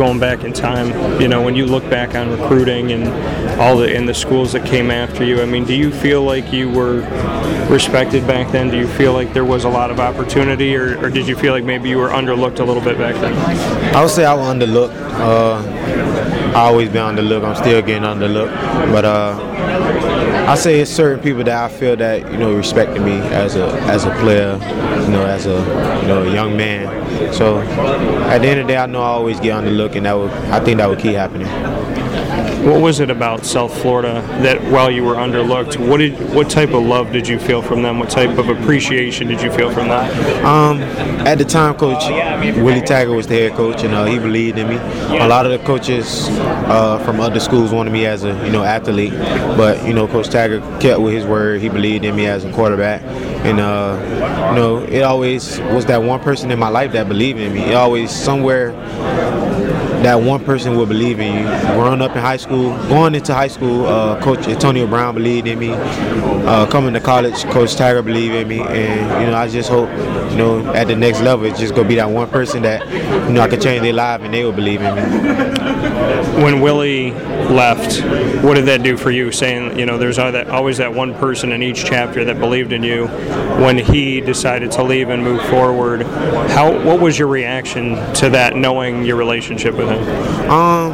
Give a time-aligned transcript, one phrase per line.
[0.00, 3.06] Going back in time, you know, when you look back on recruiting and
[3.60, 6.54] all the in the schools that came after you, I mean, do you feel like
[6.54, 7.02] you were
[7.68, 8.70] respected back then?
[8.70, 11.52] Do you feel like there was a lot of opportunity, or, or did you feel
[11.52, 13.34] like maybe you were underlooked a little bit back then?
[13.94, 14.96] I would say I was underlooked.
[15.20, 15.62] Uh,
[16.56, 17.44] I always been underlooked.
[17.44, 18.56] I'm still getting underlooked,
[18.90, 19.36] but uh,
[20.50, 23.66] I say it's certain people that I feel that you know respected me as a
[23.82, 24.54] as a player,
[25.04, 25.60] you know, as a
[26.02, 26.90] you know a young man.
[27.32, 30.14] So at the end of the day, I know I always get underlooked, and that
[30.14, 31.46] would I think that would keep happening.
[32.60, 36.70] What was it about South Florida that while you were underlooked, what did what type
[36.70, 37.98] of love did you feel from them?
[37.98, 40.44] What type of appreciation did you feel from them?
[40.44, 40.82] Um,
[41.26, 42.04] at the time, Coach
[42.58, 44.76] Willie Taggart was the head coach, and uh, he believed in me.
[44.76, 48.62] A lot of the coaches uh, from other schools wanted me as a you know
[48.62, 49.12] athlete,
[49.56, 51.62] but you know Coach Taggart kept with his word.
[51.62, 53.00] He believed in me as a quarterback,
[53.44, 53.98] and uh,
[54.50, 57.60] you know it always was that one person in my life that believed in me.
[57.62, 58.72] It always somewhere
[60.02, 61.74] that one person will believe in you.
[61.74, 65.58] Growing up in high school, going into high school, uh, Coach Antonio Brown believed in
[65.58, 65.72] me.
[65.72, 69.90] Uh, coming to college, Coach Taggart believed in me, and you know I just hope,
[70.30, 72.86] you know, at the next level, it's just gonna be that one person that
[73.26, 75.02] you know I can change their life and they will believe in me.
[76.42, 77.10] When Willie
[77.50, 78.00] left,
[78.42, 79.30] what did that do for you?
[79.30, 83.08] Saying, you know, there's always that one person in each chapter that believed in you.
[83.62, 88.56] When he decided to leave and move forward, how what was your reaction to that,
[88.56, 90.50] knowing your relationship with him?
[90.50, 90.92] Um,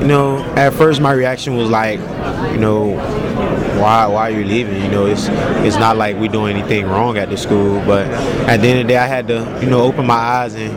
[0.00, 2.00] you know, at first my reaction was like,
[2.52, 2.96] you know,
[3.80, 4.82] why why are you leaving?
[4.82, 5.28] You know, it's
[5.66, 8.06] it's not like we doing anything wrong at the school, but
[8.48, 10.76] at the end of the day, I had to, you know, open my eyes and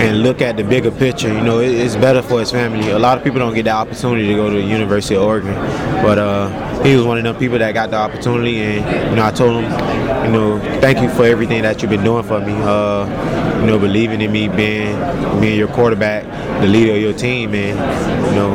[0.00, 1.28] and look at the bigger picture.
[1.28, 2.90] You know, it, it's better for his family.
[2.90, 5.54] A lot of people don't get the opportunity to go to the University of Oregon,
[6.02, 9.24] but uh, he was one of them people that got the opportunity, and you know,
[9.24, 12.54] I told him, you know, thank you for everything that you've been doing for me.
[12.56, 14.96] Uh, you know, believing in me, being
[15.40, 16.24] being your quarterback,
[16.60, 17.78] the leader of your team, and
[18.26, 18.50] you know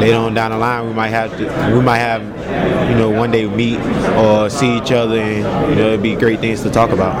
[0.00, 1.44] later on down the line we might have to,
[1.74, 2.22] we might have
[2.90, 3.78] you know one day meet
[4.16, 7.14] or see each other and you know it'd be great things to talk about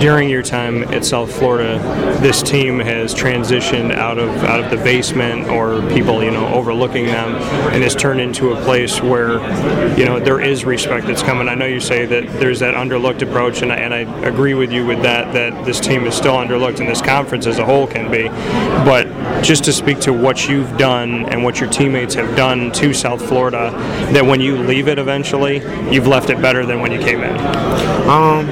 [0.00, 1.78] during your time at South Florida,
[2.20, 7.06] this team has transitioned out of out of the basement or people you know overlooking
[7.06, 7.34] them,
[7.72, 9.34] and has turned into a place where
[9.98, 11.48] you know there is respect that's coming.
[11.48, 14.72] I know you say that there's that underlooked approach, and I, and I agree with
[14.72, 15.32] you with that.
[15.32, 18.28] That this team is still underlooked, and this conference as a whole can be.
[18.84, 22.92] But just to speak to what you've done and what your teammates have done to
[22.92, 23.70] South Florida,
[24.12, 25.56] that when you leave it eventually,
[25.92, 27.36] you've left it better than when you came in.
[28.08, 28.48] Um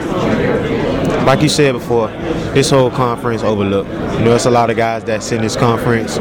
[1.27, 2.09] like you said before,
[2.55, 3.91] this whole conference overlooked.
[3.91, 6.19] You know, it's a lot of guys that sit in this conference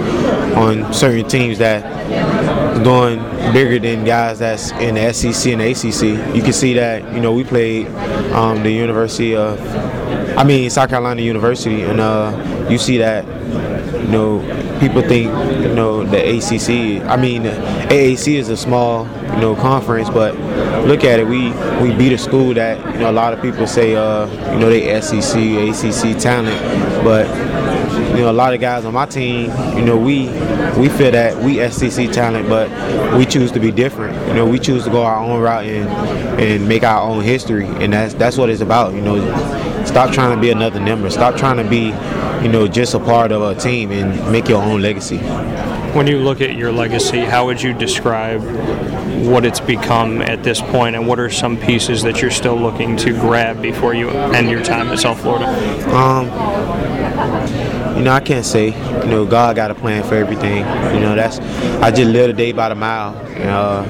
[0.57, 1.83] on certain teams that
[2.83, 3.19] doing
[3.53, 6.35] bigger than guys that's in the SEC and the ACC.
[6.35, 7.13] You can see that.
[7.13, 7.87] You know, we played
[8.33, 9.59] um, the University of,
[10.37, 13.25] I mean, South Carolina University, and uh, you see that.
[14.05, 15.27] You know, people think
[15.61, 17.03] you know the ACC.
[17.09, 20.35] I mean, AAC is a small you know conference, but
[20.83, 21.27] look at it.
[21.27, 24.59] We we beat a school that you know a lot of people say uh, you
[24.59, 26.59] know they SEC, ACC talent,
[27.03, 27.27] but
[28.15, 30.27] you know a lot of guys on my team, you know we
[30.79, 32.69] we feel that we SEC talent, but
[33.17, 34.15] we choose to be different.
[34.27, 35.89] You know we choose to go our own route and
[36.39, 38.93] and make our own history, and that's that's what it's about.
[38.93, 41.09] You know, stop trying to be another number.
[41.09, 41.87] Stop trying to be
[42.43, 45.19] you know just a part of a team and make your own legacy.
[45.95, 48.41] When you look at your legacy, how would you describe
[49.25, 52.97] what it's become at this point, and what are some pieces that you're still looking
[52.97, 55.47] to grab before you end your time at South Florida?
[55.95, 56.25] Um,
[57.95, 58.73] you know, I can't say.
[59.05, 60.57] You know, God got a plan for everything.
[60.93, 61.39] You know, that's
[61.81, 63.15] I just live the day by the mile.
[63.35, 63.85] Uh,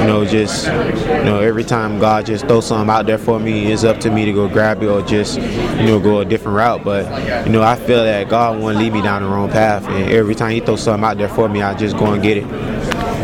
[0.00, 3.70] you know, just you know, every time God just throws something out there for me,
[3.70, 6.56] it's up to me to go grab it or just you know go a different
[6.56, 6.82] route.
[6.82, 10.10] But you know, I feel that God won't lead me down the wrong path, and
[10.10, 12.46] every time He throws something out there for me, I just go and get it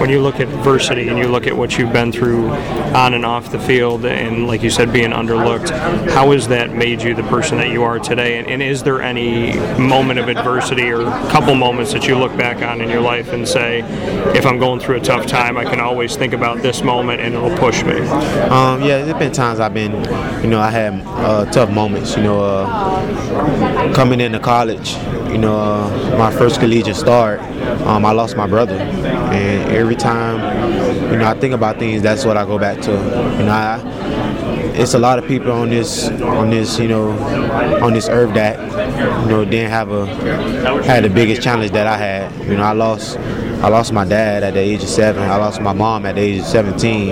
[0.03, 3.25] when you look at adversity and you look at what you've been through on and
[3.25, 5.71] off the field, and like you said, being underlooked,
[6.11, 8.39] how has that made you the person that you are today?
[8.39, 12.63] And, and is there any moment of adversity or couple moments that you look back
[12.63, 13.83] on in your life and say,
[14.37, 17.35] if I'm going through a tough time, I can always think about this moment and
[17.35, 18.01] it'll push me?
[18.01, 19.93] Um, yeah, there's been times I've been,
[20.43, 22.17] you know, I had uh, tough moments.
[22.17, 24.95] You know, uh, coming into college,
[25.31, 27.41] you know, uh, my first collegiate start
[27.87, 30.37] um, I lost my brother, and every time
[31.11, 32.91] you know I think about things, that's what I go back to.
[32.91, 33.81] You know, I,
[34.75, 37.11] it's a lot of people on this on this you know
[37.83, 38.59] on this earth that
[39.25, 40.07] you know didn't have a
[40.85, 42.47] had the biggest challenge that I had.
[42.47, 43.17] You know, I lost
[43.63, 45.23] I lost my dad at the age of seven.
[45.23, 47.11] I lost my mom at the age of 17.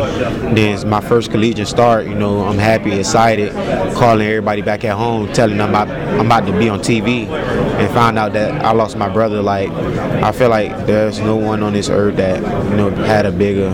[0.56, 2.08] Then my first collegiate start.
[2.08, 3.52] You know, I'm happy, excited,
[3.94, 8.18] calling everybody back at home, telling them I'm about to be on TV, and find
[8.18, 9.40] out that I lost my brother.
[9.40, 12.38] Like, I feel like there's no one on this earth that
[12.68, 13.70] you know had a bigger,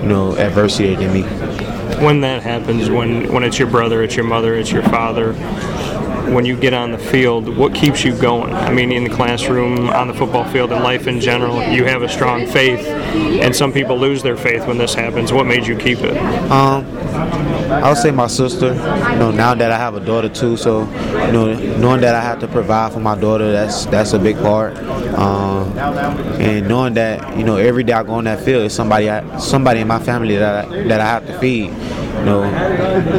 [0.00, 1.22] you know, adversity than me.
[2.04, 5.32] When that happens, when when it's your brother, it's your mother, it's your father
[6.34, 8.52] when you get on the field, what keeps you going?
[8.52, 12.02] I mean, in the classroom, on the football field, in life in general, you have
[12.02, 15.32] a strong faith, and some people lose their faith when this happens.
[15.32, 16.16] What made you keep it?
[16.50, 16.86] Um,
[17.72, 18.74] I would say my sister.
[18.74, 20.82] You know, now that I have a daughter too, so
[21.26, 24.36] you know, knowing that I have to provide for my daughter, that's that's a big
[24.36, 24.74] part.
[25.14, 25.76] Um,
[26.40, 29.06] and knowing that you know every day I go on that field, is somebody
[29.38, 31.70] somebody in my family that I, that I have to feed.
[31.70, 32.42] You know,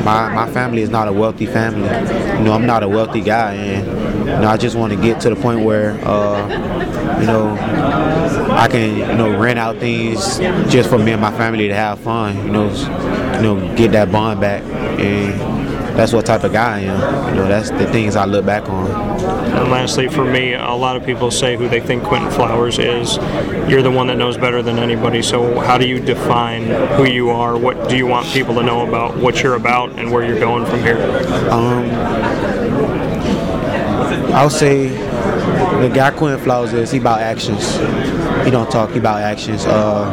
[0.03, 1.89] my, my family is not a wealthy family.
[2.37, 3.87] You know, I'm not a wealthy guy, and
[4.19, 6.47] you know, I just want to get to the point where, uh,
[7.19, 7.57] you know,
[8.51, 10.39] I can, you know, rent out things
[10.71, 12.37] just for me and my family to have fun.
[12.37, 12.69] You know,
[13.35, 15.52] you know, get that bond back and
[15.95, 17.29] that's what type of guy I am.
[17.29, 18.89] You know, that's the things I look back on.
[18.89, 23.17] And lastly, for me, a lot of people say who they think Quinton Flowers is.
[23.69, 25.21] You're the one that knows better than anybody.
[25.21, 26.65] So, how do you define
[26.97, 27.57] who you are?
[27.57, 30.65] What do you want people to know about what you're about and where you're going
[30.65, 30.97] from here?
[31.51, 31.89] Um,
[34.33, 37.75] I'll say the guy Quinton Flowers is he about actions.
[38.43, 38.89] He don't talk.
[38.91, 39.65] He about actions.
[39.65, 40.09] Uh,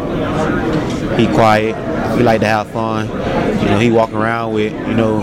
[1.16, 1.74] he quiet.
[2.18, 3.08] He like to have fun.
[3.60, 5.22] You know, he walk around with you know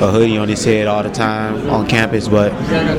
[0.00, 2.52] a hoodie on his head all the time on campus, but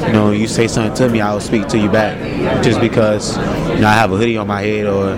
[0.08, 2.18] you know, you say something to me, I will speak to you back.
[2.64, 5.16] Just because you know I have a hoodie on my head or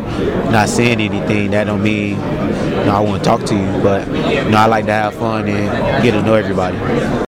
[0.52, 3.82] not saying anything, that don't mean you know I want to talk to you.
[3.82, 6.78] But you know, I like to have fun and get to know everybody.